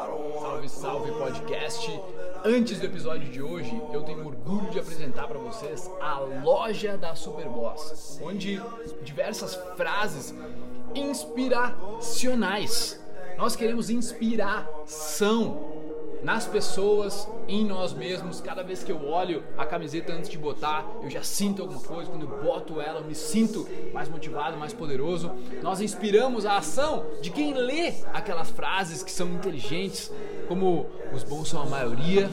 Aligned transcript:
Salve, 0.00 0.68
salve 0.70 1.12
podcast! 1.12 2.00
Antes 2.42 2.78
do 2.78 2.86
episódio 2.86 3.30
de 3.30 3.42
hoje, 3.42 3.70
eu 3.92 4.02
tenho 4.02 4.26
orgulho 4.26 4.70
de 4.70 4.80
apresentar 4.80 5.28
para 5.28 5.38
vocês 5.38 5.90
a 6.00 6.20
loja 6.42 6.96
da 6.96 7.14
Superboss, 7.14 8.18
onde 8.22 8.58
diversas 9.02 9.54
frases 9.76 10.34
inspiracionais. 10.94 12.98
Nós 13.36 13.54
queremos 13.54 13.90
inspiração 13.90 15.69
nas 16.22 16.46
pessoas, 16.46 17.28
em 17.48 17.64
nós 17.64 17.92
mesmos. 17.92 18.40
Cada 18.40 18.62
vez 18.62 18.82
que 18.82 18.92
eu 18.92 19.06
olho 19.06 19.42
a 19.56 19.64
camiseta 19.64 20.12
antes 20.12 20.30
de 20.30 20.38
botar, 20.38 20.86
eu 21.02 21.10
já 21.10 21.22
sinto 21.22 21.62
alguma 21.62 21.80
coisa. 21.80 22.10
Quando 22.10 22.22
eu 22.22 22.42
boto 22.42 22.80
ela, 22.80 23.00
eu 23.00 23.04
me 23.04 23.14
sinto 23.14 23.66
mais 23.92 24.08
motivado, 24.08 24.56
mais 24.56 24.72
poderoso. 24.72 25.30
Nós 25.62 25.80
inspiramos 25.80 26.46
a 26.46 26.56
ação 26.56 27.06
de 27.20 27.30
quem 27.30 27.54
lê 27.54 27.94
aquelas 28.12 28.50
frases 28.50 29.02
que 29.02 29.10
são 29.10 29.28
inteligentes, 29.28 30.12
como 30.48 30.86
os 31.12 31.24
bons 31.24 31.48
são 31.48 31.62
a 31.62 31.66
maioria, 31.66 32.28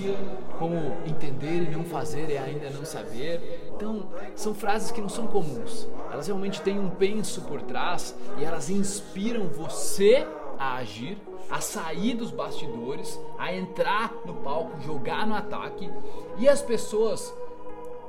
como 0.57 0.75
entender 1.05 1.63
e 1.63 1.69
não 1.69 1.83
fazer 1.83 2.31
é 2.31 2.37
ainda 2.37 2.69
não 2.69 2.85
saber. 2.85 3.71
Então, 3.75 4.09
são 4.35 4.53
frases 4.55 4.91
que 4.91 5.01
não 5.01 5.09
são 5.09 5.27
comuns. 5.27 5.87
Elas 6.11 6.27
realmente 6.27 6.61
têm 6.61 6.79
um 6.79 6.89
penso 6.89 7.41
por 7.41 7.61
trás 7.61 8.15
e 8.37 8.43
elas 8.43 8.69
inspiram 8.69 9.47
você 9.47 10.25
a 10.59 10.75
agir, 10.75 11.17
a 11.49 11.61
sair 11.61 12.15
dos 12.15 12.31
bastidores, 12.31 13.19
a 13.37 13.53
entrar 13.53 14.13
no 14.25 14.35
palco, 14.35 14.79
jogar 14.81 15.25
no 15.25 15.35
ataque 15.35 15.89
e 16.37 16.47
as 16.47 16.61
pessoas 16.61 17.33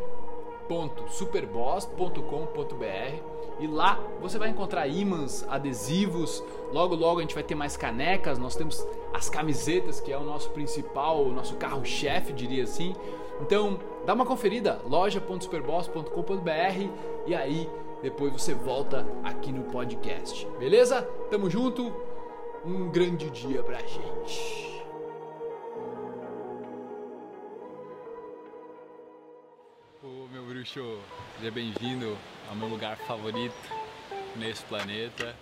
www.superboss.com.br 0.68 3.36
e 3.60 3.68
lá 3.68 4.00
você 4.20 4.38
vai 4.38 4.50
encontrar 4.50 4.88
ímãs, 4.88 5.46
adesivos. 5.48 6.44
Logo, 6.72 6.96
logo 6.96 7.20
a 7.20 7.22
gente 7.22 7.34
vai 7.34 7.44
ter 7.44 7.56
mais 7.56 7.78
canecas. 7.78 8.38
Nós 8.38 8.56
temos 8.56 8.86
as 9.14 9.30
camisetas, 9.30 10.02
que 10.02 10.12
é 10.12 10.18
o 10.18 10.24
nosso 10.24 10.50
principal, 10.50 11.24
o 11.24 11.32
nosso 11.32 11.56
carro-chefe, 11.56 12.34
diria 12.34 12.64
assim. 12.64 12.94
Então, 13.42 13.80
dá 14.06 14.14
uma 14.14 14.26
conferida, 14.26 14.82
loja.superboss.com.br 14.88 16.90
e 17.26 17.36
aí 17.36 17.70
depois 18.02 18.34
você 18.34 18.54
volta 18.54 19.08
aqui 19.24 19.52
no 19.52 19.64
podcast. 19.64 20.46
Beleza? 20.60 21.02
Tamo 21.30 21.50
junto. 21.50 21.94
Um 22.66 22.90
grande 22.90 23.30
dia 23.30 23.64
pra 23.64 23.80
gente. 23.80 24.65
Bruxo, 30.66 31.00
seja 31.38 31.52
bem-vindo 31.52 32.18
ao 32.50 32.56
meu 32.56 32.68
lugar 32.68 32.98
favorito 32.98 33.56
nesse 34.36 34.64
planeta. 34.64 35.36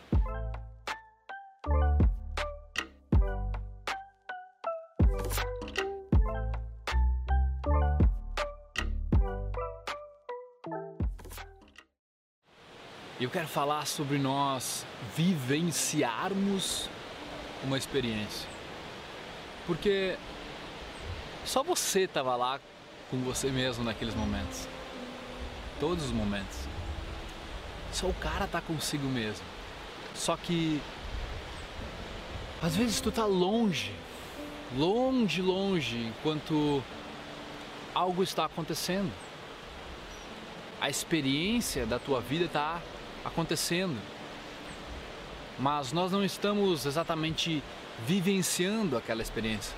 Eu 13.20 13.30
quero 13.30 13.48
falar 13.48 13.88
sobre 13.88 14.18
nós 14.18 14.86
vivenciarmos 15.16 16.90
uma 17.64 17.78
experiência. 17.78 18.50
Porque 19.66 20.18
só 21.46 21.64
você 21.64 22.02
estava 22.02 22.36
lá 22.36 22.60
com 23.10 23.20
você 23.20 23.50
mesmo 23.50 23.86
naqueles 23.86 24.14
momentos 24.16 24.68
todos 25.84 26.06
os 26.06 26.12
momentos. 26.12 26.60
Só 27.92 28.08
o 28.08 28.14
cara 28.14 28.48
tá 28.48 28.62
consigo 28.62 29.06
mesmo. 29.06 29.46
Só 30.16 30.38
que 30.38 30.82
às 32.62 32.74
vezes 32.74 33.02
tu 33.02 33.12
tá 33.12 33.26
longe, 33.26 33.92
longe, 34.78 35.42
longe, 35.42 35.98
enquanto 35.98 36.82
algo 37.94 38.24
está 38.24 38.46
acontecendo. 38.46 39.12
A 40.80 40.90
experiência 40.90 41.86
da 41.86 42.00
tua 42.00 42.22
vida 42.22 42.46
está 42.46 42.82
acontecendo. 43.26 44.00
Mas 45.60 45.92
nós 45.92 46.14
não 46.14 46.24
estamos 46.24 46.86
exatamente 46.86 47.62
vivenciando 48.08 48.96
aquela 48.96 49.22
experiência. 49.22 49.76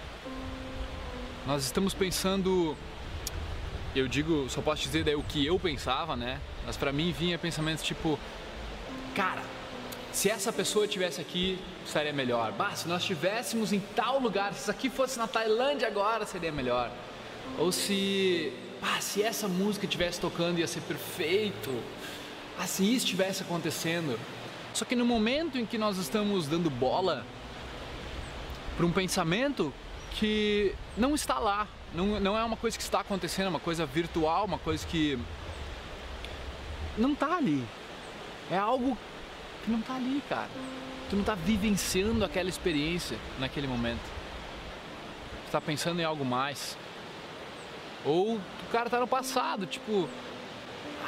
Nós 1.48 1.66
estamos 1.66 1.96
pensando 1.96 2.78
eu 3.96 4.08
digo, 4.10 4.50
só 4.50 4.62
posso 4.62 4.82
dizer 4.82 5.06
daí 5.06 5.16
o 5.16 5.24
que 5.24 5.46
eu 5.46 5.58
pensava, 5.58 6.16
né? 6.18 6.40
Mas 6.66 6.76
para 6.76 6.92
mim 6.92 7.14
vinha 7.18 7.38
pensamentos 7.38 7.84
tipo, 7.84 8.20
cara, 9.16 9.42
se 10.12 10.30
essa 10.30 10.52
pessoa 10.52 10.86
tivesse 10.88 11.22
aqui, 11.22 11.58
estaria 11.86 12.12
melhor. 12.12 12.52
Bah, 12.52 12.76
se 12.76 12.88
nós 12.88 13.02
estivéssemos 13.02 13.72
em 13.72 13.80
tal 13.80 14.20
lugar, 14.20 14.54
se 14.54 14.62
isso 14.62 14.72
aqui 14.72 14.90
fosse 14.90 15.18
na 15.18 15.28
Tailândia 15.28 15.88
agora, 15.88 16.26
seria 16.26 16.52
melhor. 16.52 16.92
Ou 17.58 17.72
se, 17.72 18.52
ah, 18.82 19.00
se 19.00 19.24
essa 19.24 19.48
música 19.48 19.86
estivesse 19.86 20.20
tocando, 20.20 20.60
ia 20.60 20.68
ser 20.68 20.82
perfeito. 20.82 21.72
Ah, 22.60 22.68
se 22.68 22.84
isso 22.84 23.06
estivesse 23.06 23.44
acontecendo. 23.44 24.20
Só 24.74 24.84
que 24.84 24.96
no 24.96 25.06
momento 25.06 25.58
em 25.58 25.66
que 25.66 25.78
nós 25.78 25.98
estamos 25.98 26.48
dando 26.48 26.70
bola 26.70 27.26
para 28.76 28.86
um 28.86 28.92
pensamento 28.92 29.74
que 30.12 30.74
não 30.98 31.16
está 31.16 31.40
lá, 31.40 31.68
não, 31.96 32.20
não 32.20 32.38
é 32.38 32.44
uma 32.44 32.58
coisa 32.58 32.78
que 32.78 32.84
está 32.84 33.00
acontecendo, 33.00 33.46
é 33.46 33.50
uma 33.50 33.60
coisa 33.60 33.86
virtual, 33.86 34.46
uma 34.46 34.60
coisa 34.60 34.86
que 34.86 35.18
não 36.98 37.14
está 37.14 37.38
ali. 37.38 37.66
É 38.52 38.58
algo 38.58 38.98
que 39.64 39.72
não 39.72 39.80
está 39.80 39.96
ali, 39.96 40.22
cara. 40.30 40.50
Tu 41.10 41.16
não 41.16 41.22
está 41.22 41.36
vivenciando 41.36 42.24
aquela 42.24 42.50
experiência 42.50 43.18
naquele 43.40 43.68
momento. 43.68 44.04
Tu 45.44 45.46
está 45.48 45.62
pensando 45.62 46.00
em 46.00 46.04
algo 46.04 46.26
mais. 46.26 46.78
Ou 48.04 48.36
o 48.36 48.72
cara 48.72 48.86
está 48.86 49.00
no 49.00 49.08
passado, 49.08 49.66
tipo, 49.66 50.08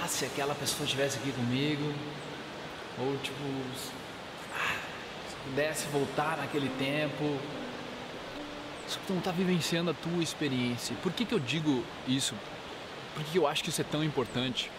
ah, 0.02 0.08
se 0.08 0.26
aquela 0.26 0.56
pessoa 0.56 0.86
estivesse 0.86 1.18
aqui 1.18 1.32
comigo, 1.32 1.94
ou 3.00 3.18
tipo, 3.18 3.44
ah, 4.56 4.76
se 5.30 5.36
pudesse 5.44 5.88
voltar 5.88 6.38
naquele 6.38 6.70
tempo, 6.70 7.40
só 8.88 9.00
que 9.00 9.08
tu 9.08 9.14
não 9.14 9.20
está 9.20 9.32
vivenciando 9.32 9.92
a 9.92 9.94
tua 9.94 10.24
experiência. 10.24 10.96
Por 11.04 11.12
que, 11.12 11.26
que 11.26 11.34
eu 11.34 11.40
digo 11.40 11.84
isso? 12.08 12.34
Por 13.14 13.24
que, 13.24 13.32
que 13.32 13.38
eu 13.38 13.48
acho 13.48 13.64
que 13.64 13.70
isso 13.70 13.82
é 13.82 13.84
tão 13.84 14.04
importante? 14.04 14.72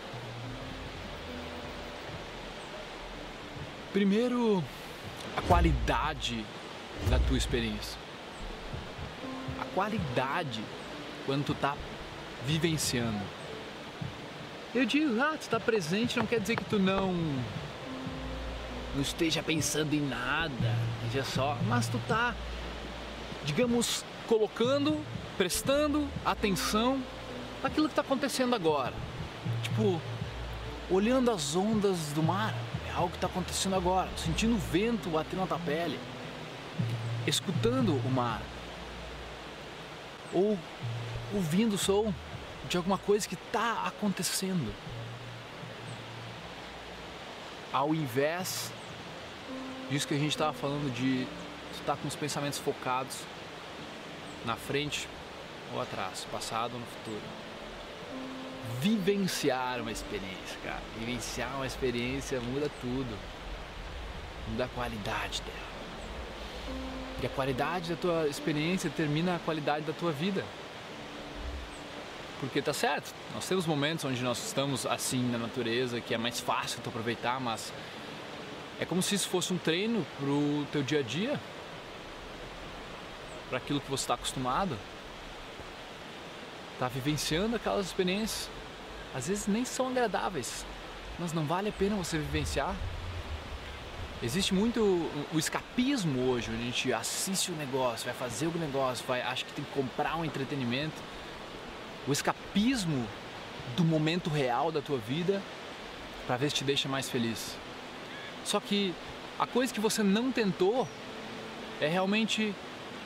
Primeiro, 3.93 4.63
a 5.37 5.43
qualidade 5.43 6.45
da 7.11 7.19
tua 7.19 7.37
experiência. 7.37 7.99
A 9.61 9.65
qualidade 9.75 10.63
quando 11.27 11.45
tu 11.45 11.53
está 11.53 11.77
vivenciando. 12.47 13.21
Eu 14.75 14.87
digo, 14.87 15.21
ah, 15.21 15.33
tu 15.33 15.43
está 15.43 15.61
presente 15.61 16.19
não 16.19 16.27
quer 16.27 16.41
dizer 16.41 16.57
que 16.57 16.65
tu 16.65 16.79
não 16.79 17.13
não 18.95 19.03
esteja 19.03 19.43
pensando 19.43 19.95
em 19.95 20.01
nada, 20.01 20.75
veja 21.05 21.25
só, 21.25 21.57
mas 21.69 21.89
tu 21.89 22.01
tá 22.09 22.35
digamos, 23.44 24.04
colocando, 24.26 25.00
prestando 25.37 26.09
atenção 26.25 27.03
naquilo 27.62 27.87
que 27.88 27.93
está 27.93 28.03
acontecendo 28.03 28.54
agora. 28.54 28.94
Tipo, 29.62 30.00
olhando 30.90 31.31
as 31.31 31.56
ondas 31.56 32.12
do 32.14 32.23
mar, 32.23 32.55
é 32.88 32.93
algo 32.93 33.11
que 33.11 33.17
está 33.17 33.26
acontecendo 33.26 33.75
agora, 33.75 34.08
sentindo 34.17 34.55
o 34.55 34.58
vento 34.58 35.11
batendo 35.11 35.40
na 35.40 35.46
tua 35.46 35.58
pele, 35.58 35.99
escutando 37.26 37.93
o 37.93 38.11
mar, 38.11 38.43
ou 40.32 40.58
ouvindo 41.34 41.75
o 41.75 41.79
som 41.79 42.12
de 42.69 42.76
alguma 42.76 42.99
coisa 42.99 43.29
que 43.29 43.34
está 43.34 43.84
acontecendo. 43.87 44.73
Ao 47.73 47.94
invés 47.94 48.73
disso 49.91 50.06
que 50.06 50.14
a 50.14 50.19
gente 50.19 50.31
estava 50.31 50.52
falando 50.52 50.93
de 50.94 51.26
estar 51.88 51.96
com 51.96 52.06
os 52.06 52.14
pensamentos 52.14 52.58
focados 52.58 53.17
na 54.44 54.56
frente 54.56 55.08
ou 55.73 55.81
atrás, 55.81 56.26
passado 56.31 56.75
ou 56.75 56.81
no 56.81 56.87
futuro. 56.87 57.23
Vivenciar 58.81 59.81
uma 59.81 59.90
experiência, 59.90 60.58
cara. 60.62 60.82
Vivenciar 60.99 61.56
uma 61.56 61.67
experiência 61.67 62.40
muda 62.40 62.70
tudo. 62.82 63.19
Muda 64.50 64.67
a 64.67 64.69
qualidade 64.69 65.40
dela. 65.40 65.69
E 67.23 67.26
a 67.26 67.31
qualidade 67.31 67.88
da 67.88 67.96
tua 67.96 68.29
experiência 68.29 68.91
determina 68.91 69.37
a 69.37 69.38
qualidade 69.38 69.87
da 69.87 69.94
tua 69.94 70.12
vida. 70.12 70.44
Porque 72.38 72.61
tá 72.61 72.75
certo, 72.75 73.12
nós 73.34 73.49
temos 73.49 73.67
momentos 73.67 74.05
onde 74.05 74.23
nós 74.23 74.46
estamos 74.46 74.84
assim 74.84 75.23
na 75.31 75.38
natureza, 75.38 76.00
que 76.00 76.14
é 76.14 76.19
mais 76.19 76.38
fácil 76.38 76.81
tu 76.84 76.91
aproveitar, 76.91 77.41
mas 77.41 77.73
é 78.79 78.84
como 78.84 79.02
se 79.02 79.14
isso 79.14 79.29
fosse 79.29 79.52
um 79.52 79.58
treino 79.58 80.06
pro 80.20 80.64
teu 80.70 80.82
dia 80.82 81.00
a 81.00 81.02
dia, 81.02 81.41
para 83.49 83.59
aquilo 83.59 83.81
que 83.81 83.91
você 83.91 84.05
está 84.05 84.15
acostumado. 84.15 84.77
Tá 86.79 86.89
vivenciando 86.89 87.56
aquelas 87.56 87.87
experiências. 87.87 88.49
Às 89.15 89.29
vezes 89.29 89.47
nem 89.47 89.65
são 89.65 89.89
agradáveis, 89.89 90.65
mas 91.19 91.33
não 91.33 91.45
vale 91.45 91.71
a 91.71 91.73
pena 91.73 91.97
você 91.97 92.19
vivenciar. 92.19 92.75
Existe 94.23 94.53
muito 94.53 94.81
o 95.33 95.39
escapismo 95.39 96.29
hoje, 96.31 96.50
a 96.50 96.56
gente 96.56 96.93
assiste 96.93 97.53
o 97.53 97.55
negócio, 97.55 98.05
vai 98.05 98.15
fazer 98.15 98.49
o 98.49 98.59
negócio, 98.59 99.05
vai, 99.06 99.23
acha 99.23 99.45
que 99.45 99.53
tem 99.53 99.65
que 99.65 99.71
comprar 99.71 100.17
um 100.17 100.25
entretenimento. 100.25 100.97
O 102.06 102.12
escapismo 102.12 103.06
do 103.77 103.85
momento 103.85 104.29
real 104.29 104.73
da 104.73 104.81
tua 104.81 104.99
vida 104.99 105.41
para 106.27 106.37
ver 106.37 106.51
se 106.51 106.56
te 106.56 106.65
deixa 106.65 106.89
mais 106.89 107.09
feliz. 107.09 107.56
Só 108.44 108.59
que 108.61 108.93
a 109.39 109.47
coisa 109.47 109.73
que 109.73 109.81
você 109.81 110.03
não 110.03 110.33
tentou 110.33 110.87
é 111.81 111.87
realmente 111.87 112.55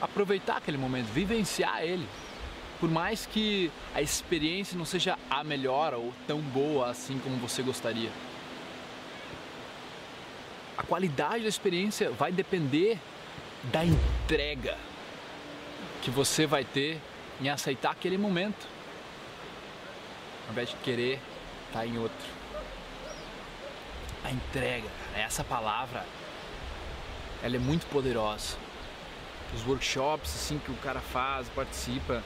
aproveitar 0.03 0.57
aquele 0.57 0.77
momento, 0.77 1.07
vivenciar 1.07 1.83
ele. 1.83 2.07
Por 2.79 2.91
mais 2.91 3.25
que 3.25 3.71
a 3.95 4.03
experiência 4.03 4.77
não 4.77 4.85
seja 4.85 5.17
a 5.31 5.45
melhor 5.45 5.95
ou 5.95 6.13
tão 6.27 6.41
boa 6.41 6.91
assim 6.91 7.19
como 7.21 7.37
você 7.37 7.63
gostaria. 7.63 8.11
A 10.77 10.83
qualidade 10.83 11.45
da 11.45 11.49
experiência 11.49 12.11
vai 12.11 12.33
depender 12.33 12.99
da 13.65 13.85
entrega 13.85 14.77
que 16.03 16.11
você 16.11 16.47
vai 16.47 16.65
ter 16.65 17.01
em 17.41 17.49
aceitar 17.49 17.93
aquele 17.93 18.19
momento, 18.19 18.67
ao 20.47 20.53
invés 20.53 20.71
de 20.71 20.77
querer 20.77 21.21
estar 21.69 21.87
em 21.87 21.97
outro 21.99 22.43
a 24.25 24.31
entrega, 24.31 24.89
essa 25.17 25.43
palavra, 25.43 26.05
ela 27.43 27.57
é 27.57 27.59
muito 27.59 27.87
poderosa. 27.87 28.57
Os 29.55 29.67
workshops 29.67 30.35
assim 30.35 30.59
que 30.59 30.71
o 30.71 30.77
cara 30.77 31.01
faz, 31.01 31.49
participa, 31.51 32.23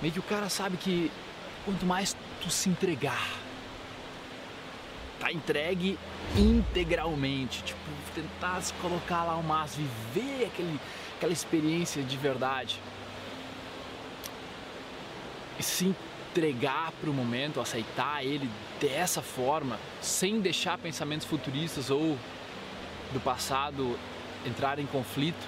meio 0.00 0.12
que 0.12 0.18
o 0.18 0.22
cara 0.22 0.48
sabe 0.48 0.76
que 0.76 1.10
quanto 1.64 1.84
mais 1.84 2.16
tu 2.40 2.50
se 2.50 2.68
entregar, 2.68 3.28
tá 5.18 5.32
entregue 5.32 5.98
integralmente, 6.36 7.62
tipo, 7.62 7.78
tentar 8.14 8.60
se 8.62 8.72
colocar 8.74 9.24
lá 9.24 9.32
ao 9.32 9.42
máximo, 9.42 9.88
viver 10.14 10.46
aquele, 10.46 10.80
aquela 11.16 11.32
experiência 11.32 12.02
de 12.02 12.16
verdade. 12.16 12.80
E 15.58 15.62
sim 15.62 15.94
entregar 16.30 16.92
para 17.00 17.08
o 17.08 17.14
momento, 17.14 17.60
aceitar 17.60 18.22
ele 18.22 18.50
dessa 18.78 19.22
forma, 19.22 19.78
sem 20.02 20.38
deixar 20.38 20.76
pensamentos 20.76 21.26
futuristas 21.26 21.88
ou 21.88 22.18
do 23.12 23.20
passado 23.20 23.98
entrar 24.46 24.78
em 24.78 24.86
conflito, 24.86 25.46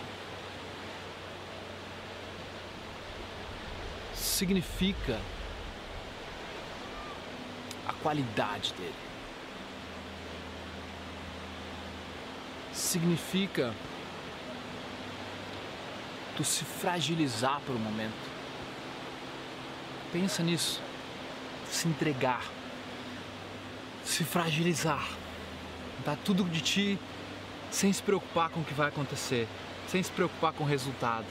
significa 4.14 5.20
a 7.86 7.92
qualidade 7.94 8.72
dele. 8.74 8.94
Significa 12.72 13.74
tu 16.36 16.44
se 16.44 16.64
fragilizar 16.64 17.60
por 17.66 17.74
um 17.74 17.78
momento 17.78 18.38
Pensa 20.12 20.42
nisso. 20.42 20.80
Se 21.70 21.86
entregar. 21.86 22.42
Se 24.04 24.24
fragilizar. 24.24 25.06
Dar 26.04 26.16
tudo 26.16 26.44
de 26.44 26.60
ti 26.60 26.98
sem 27.70 27.92
se 27.92 28.02
preocupar 28.02 28.50
com 28.50 28.60
o 28.60 28.64
que 28.64 28.74
vai 28.74 28.88
acontecer. 28.88 29.46
Sem 29.88 30.02
se 30.02 30.10
preocupar 30.10 30.52
com 30.52 30.64
o 30.64 30.66
resultado. 30.66 31.26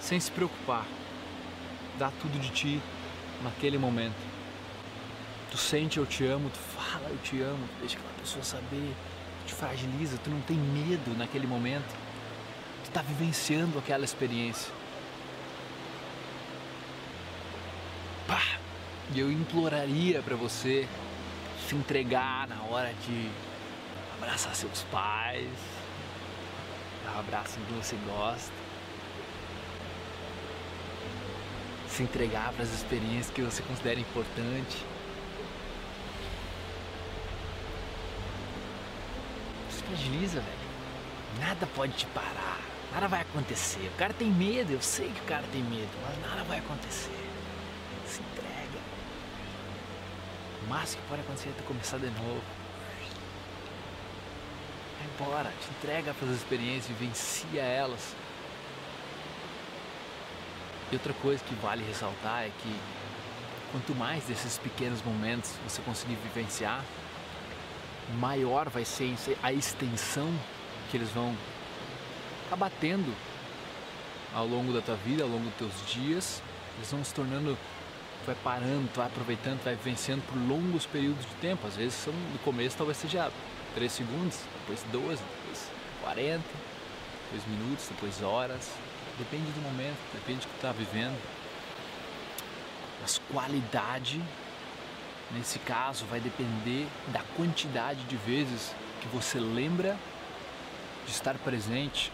Sem 0.00 0.18
se 0.20 0.30
preocupar. 0.30 0.86
Dar 1.98 2.12
tudo 2.20 2.38
de 2.38 2.50
ti 2.50 2.82
naquele 3.42 3.78
momento. 3.78 4.16
Tu 5.50 5.56
sente 5.56 5.98
eu 5.98 6.06
te 6.06 6.24
amo, 6.26 6.50
tu 6.50 6.58
fala 6.58 7.08
eu 7.08 7.18
te 7.18 7.40
amo, 7.40 7.66
tu 7.66 7.80
deixa 7.80 7.96
aquela 7.96 8.12
pessoa 8.20 8.44
saber, 8.44 8.94
tu 9.40 9.46
te 9.46 9.54
fragiliza, 9.54 10.18
tu 10.18 10.28
não 10.28 10.40
tem 10.40 10.56
medo 10.56 11.16
naquele 11.16 11.46
momento. 11.46 11.94
Tu 12.84 12.88
está 12.88 13.00
vivenciando 13.00 13.78
aquela 13.78 14.04
experiência. 14.04 14.72
E 19.14 19.20
eu 19.20 19.30
imploraria 19.30 20.20
para 20.20 20.34
você 20.34 20.86
se 21.66 21.74
entregar 21.74 22.48
na 22.48 22.60
hora 22.64 22.92
de 23.06 23.30
abraçar 24.18 24.54
seus 24.54 24.82
pais, 24.84 25.50
dar 27.04 27.16
um 27.16 27.20
abraço 27.20 27.58
em 27.58 27.64
quem 27.64 27.76
você 27.76 27.96
gosta, 28.06 28.52
se 31.88 32.02
entregar 32.02 32.52
para 32.52 32.62
as 32.62 32.72
experiências 32.72 33.30
que 33.30 33.42
você 33.42 33.62
considera 33.62 33.98
importante. 33.98 34.84
Se 39.70 39.82
fragiliza, 39.82 40.40
velho. 40.40 40.66
Nada 41.40 41.66
pode 41.74 41.92
te 41.92 42.06
parar, 42.06 42.60
nada 42.92 43.08
vai 43.08 43.20
acontecer. 43.20 43.90
O 43.94 43.98
cara 43.98 44.12
tem 44.14 44.30
medo, 44.30 44.72
eu 44.72 44.80
sei 44.80 45.10
que 45.10 45.20
o 45.20 45.24
cara 45.24 45.44
tem 45.52 45.62
medo, 45.62 45.90
mas 46.02 46.30
nada 46.30 46.44
vai 46.44 46.58
acontecer. 46.58 47.10
Se 48.06 48.20
entrega. 48.20 48.80
O 50.64 50.68
máximo 50.68 51.02
que 51.02 51.08
pode 51.08 51.20
acontecer 51.22 51.50
é 51.50 51.52
tu 51.52 51.62
começar 51.64 51.98
de 51.98 52.06
novo. 52.06 52.65
Embora, 55.14 55.52
te 55.60 55.70
entrega 55.70 56.12
para 56.14 56.28
as 56.28 56.34
experiências, 56.34 56.86
vivencia 56.98 57.62
elas. 57.62 58.14
E 60.90 60.94
outra 60.94 61.12
coisa 61.14 61.42
que 61.44 61.54
vale 61.56 61.84
ressaltar 61.84 62.44
é 62.44 62.50
que 62.62 62.80
quanto 63.72 63.94
mais 63.94 64.24
desses 64.24 64.58
pequenos 64.58 65.02
momentos 65.02 65.52
você 65.66 65.82
conseguir 65.82 66.16
vivenciar, 66.16 66.84
maior 68.18 68.68
vai 68.68 68.84
ser 68.84 69.14
a 69.42 69.52
extensão 69.52 70.32
que 70.90 70.96
eles 70.96 71.10
vão 71.10 71.36
acabar 72.46 72.70
tendo 72.80 73.12
ao 74.34 74.46
longo 74.46 74.72
da 74.72 74.80
tua 74.80 74.96
vida, 74.96 75.22
ao 75.22 75.28
longo 75.28 75.44
dos 75.44 75.54
teus 75.54 75.92
dias. 75.92 76.42
Eles 76.76 76.90
vão 76.90 77.02
se 77.02 77.12
tornando 77.12 77.56
tu 78.20 78.26
vai 78.26 78.36
parando, 78.42 78.88
tu 78.92 78.98
vai 78.98 79.06
aproveitando, 79.06 79.60
tu 79.60 79.64
vai 79.64 79.74
vivenciando 79.74 80.22
por 80.22 80.36
longos 80.36 80.86
períodos 80.86 81.24
de 81.24 81.34
tempo. 81.36 81.66
Às 81.66 81.76
vezes 81.76 81.94
são, 81.94 82.12
no 82.12 82.38
começo 82.40 82.76
talvez 82.76 82.98
seja 82.98 83.30
3 83.76 83.92
segundos, 83.92 84.38
depois 84.60 84.82
12, 84.90 85.22
depois 85.22 85.70
40, 86.00 86.42
depois 87.30 87.46
minutos, 87.46 87.88
depois 87.90 88.22
horas. 88.22 88.70
Depende 89.18 89.50
do 89.52 89.60
momento, 89.60 89.98
depende 90.14 90.40
do 90.40 90.46
que 90.46 90.52
tu 90.52 90.56
está 90.56 90.72
vivendo. 90.72 91.20
Mas 93.02 93.20
qualidade, 93.30 94.20
nesse 95.32 95.58
caso, 95.58 96.06
vai 96.06 96.20
depender 96.20 96.88
da 97.08 97.20
quantidade 97.36 98.02
de 98.04 98.16
vezes 98.16 98.74
que 99.02 99.08
você 99.08 99.38
lembra 99.38 99.94
de 101.04 101.12
estar 101.12 101.34
presente. 101.34 102.10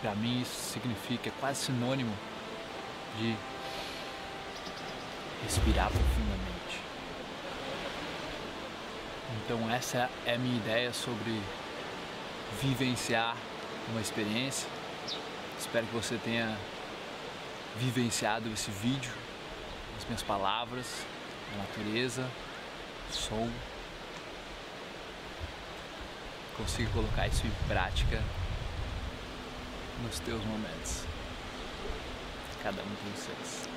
Para 0.00 0.14
mim 0.14 0.40
isso 0.40 0.72
significa, 0.72 1.30
é 1.30 1.32
quase 1.40 1.64
sinônimo 1.64 2.14
de 3.18 3.34
respirar 5.42 5.90
profundamente. 5.90 6.63
Então 9.32 9.70
essa 9.70 10.10
é 10.26 10.34
a 10.34 10.38
minha 10.38 10.56
ideia 10.56 10.92
sobre 10.92 11.40
vivenciar 12.60 13.36
uma 13.90 14.00
experiência. 14.00 14.68
Espero 15.58 15.86
que 15.86 15.94
você 15.94 16.18
tenha 16.18 16.56
vivenciado 17.76 18.48
esse 18.50 18.70
vídeo, 18.70 19.12
as 19.96 20.04
minhas 20.04 20.22
palavras, 20.22 21.04
a 21.54 21.58
natureza, 21.58 22.28
som. 23.10 23.50
Consiga 26.56 26.90
colocar 26.90 27.26
isso 27.26 27.46
em 27.46 27.68
prática 27.68 28.22
nos 30.02 30.18
teus 30.20 30.44
momentos. 30.44 31.04
Cada 32.62 32.80
um 32.82 32.94
os 33.12 33.20
seus 33.20 33.73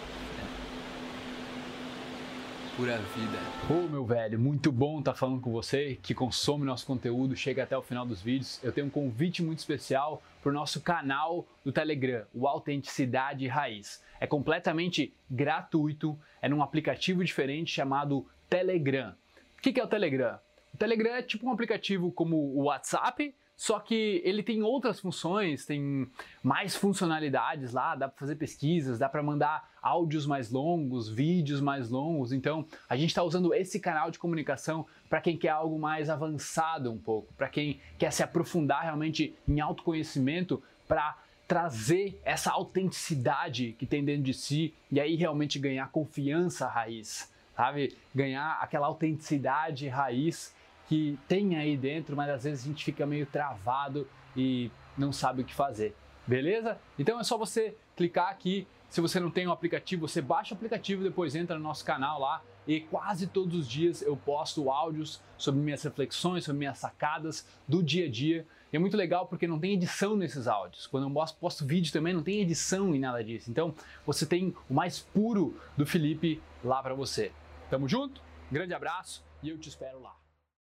pura 2.78 2.96
vida. 2.96 3.40
Ô 3.68 3.86
oh, 3.86 3.90
meu 3.90 4.06
velho, 4.06 4.40
muito 4.40 4.72
bom 4.72 5.00
estar 5.00 5.14
tá 5.14 5.18
falando 5.18 5.42
com 5.42 5.52
você 5.52 5.98
que 6.00 6.14
consome 6.14 6.64
nosso 6.64 6.86
conteúdo, 6.86 7.36
chega 7.36 7.64
até 7.64 7.76
o 7.76 7.82
final 7.82 8.06
dos 8.06 8.22
vídeos. 8.22 8.64
Eu 8.64 8.72
tenho 8.72 8.86
um 8.86 8.90
convite 8.92 9.42
muito 9.42 9.58
especial 9.58 10.22
para 10.44 10.52
o 10.52 10.54
nosso 10.54 10.80
canal 10.82 11.48
do 11.66 11.72
Telegram, 11.72 12.24
o 12.36 12.48
Autenticidade 12.48 13.48
Raiz. 13.48 14.04
É 14.20 14.28
completamente 14.28 15.12
gratuito, 15.28 16.18
é 16.40 16.48
num 16.48 16.62
aplicativo 16.62 17.26
diferente 17.26 17.74
chamado 17.74 18.28
Telegram. 18.48 19.16
O 19.58 19.62
que 19.62 19.80
é 19.80 19.84
o 19.84 19.88
Telegram? 19.88 20.38
O 20.72 20.78
Telegram 20.78 21.16
é 21.16 21.24
tipo 21.24 21.48
um 21.48 21.52
aplicativo 21.52 22.12
como 22.12 22.38
o 22.38 22.66
WhatsApp, 22.66 23.34
Só 23.58 23.80
que 23.80 24.22
ele 24.24 24.44
tem 24.44 24.62
outras 24.62 25.00
funções, 25.00 25.66
tem 25.66 26.08
mais 26.44 26.76
funcionalidades 26.76 27.74
lá, 27.74 27.96
dá 27.96 28.08
para 28.08 28.20
fazer 28.20 28.36
pesquisas, 28.36 29.00
dá 29.00 29.10
para 29.10 29.24
mandar 29.24 29.72
áudios 29.82 30.28
mais 30.28 30.52
longos, 30.52 31.10
vídeos 31.10 31.60
mais 31.60 31.90
longos. 31.90 32.32
Então, 32.32 32.68
a 32.88 32.96
gente 32.96 33.10
está 33.10 33.24
usando 33.24 33.56
esse 33.56 33.80
canal 33.80 34.12
de 34.12 34.20
comunicação 34.20 34.86
para 35.10 35.20
quem 35.20 35.36
quer 35.36 35.50
algo 35.50 35.80
mais 35.80 36.08
avançado 36.08 36.92
um 36.92 37.00
pouco, 37.00 37.34
para 37.34 37.50
quem 37.50 37.80
quer 37.98 38.12
se 38.12 38.22
aprofundar 38.22 38.84
realmente 38.84 39.34
em 39.48 39.60
autoconhecimento, 39.60 40.62
para 40.88 41.18
trazer 41.48 42.22
essa 42.24 42.52
autenticidade 42.52 43.76
que 43.80 43.88
tem 43.88 44.06
dentro 44.06 44.22
de 44.22 44.36
si 44.36 44.72
e 44.92 45.00
aí 45.00 45.16
realmente 45.16 45.58
ganhar 45.58 45.90
confiança 45.90 46.68
raiz, 46.68 47.34
sabe? 47.56 47.98
Ganhar 48.14 48.60
aquela 48.62 48.86
autenticidade 48.86 49.88
raiz 49.88 50.54
que 50.88 51.20
tem 51.28 51.58
aí 51.58 51.76
dentro, 51.76 52.16
mas 52.16 52.30
às 52.30 52.44
vezes 52.44 52.64
a 52.64 52.68
gente 52.68 52.84
fica 52.84 53.06
meio 53.06 53.26
travado 53.26 54.08
e 54.36 54.72
não 54.98 55.12
sabe 55.12 55.42
o 55.42 55.46
que 55.46 55.54
fazer. 55.54 55.96
Beleza? 56.26 56.78
Então 56.98 57.20
é 57.20 57.24
só 57.24 57.38
você 57.38 57.76
clicar 57.96 58.30
aqui. 58.30 58.68
Se 58.90 59.02
você 59.02 59.20
não 59.20 59.30
tem 59.30 59.46
o 59.46 59.50
um 59.50 59.54
aplicativo, 59.54 60.08
você 60.08 60.22
baixa 60.22 60.54
o 60.54 60.58
aplicativo, 60.58 61.04
depois 61.04 61.36
entra 61.36 61.58
no 61.58 61.64
nosso 61.64 61.84
canal 61.84 62.20
lá 62.20 62.42
e 62.68 62.82
quase 62.82 63.28
todos 63.28 63.58
os 63.58 63.68
dias 63.68 64.02
eu 64.02 64.16
posto 64.16 64.70
áudios 64.70 65.22
sobre 65.38 65.62
minhas 65.62 65.84
reflexões, 65.84 66.44
sobre 66.44 66.60
minhas 66.60 66.78
sacadas 66.78 67.48
do 67.68 67.82
dia 67.82 68.06
a 68.06 68.10
dia. 68.10 68.46
E 68.72 68.76
é 68.76 68.80
muito 68.80 68.98
legal 68.98 69.26
porque 69.26 69.48
não 69.48 69.58
tem 69.58 69.74
edição 69.74 70.16
nesses 70.16 70.48
áudios. 70.48 70.86
Quando 70.88 71.08
eu 71.08 71.14
posto, 71.14 71.38
posto 71.38 71.66
vídeo 71.66 71.92
também 71.94 72.14
não 72.14 72.24
tem 72.24 72.42
edição 72.42 72.94
e 72.94 73.00
nada 73.00 73.24
disso. 73.24 73.50
Então 73.50 73.74
você 74.06 74.26
tem 74.26 74.54
o 74.70 74.74
mais 74.74 75.00
puro 75.00 75.56
do 75.78 75.86
Felipe 75.86 76.42
lá 76.64 76.84
para 76.84 76.94
você. 76.94 77.32
Tamo 77.70 77.88
junto? 77.88 78.22
Grande 78.52 78.74
abraço 78.74 79.24
e 79.42 79.50
eu 79.50 79.58
te 79.58 79.70
espero 79.70 80.02
lá. 80.02 80.17